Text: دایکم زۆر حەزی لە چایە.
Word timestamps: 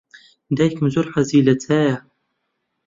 دایکم 0.57 0.85
زۆر 0.93 1.05
حەزی 1.13 1.45
لە 1.47 1.53
چایە. 1.63 1.95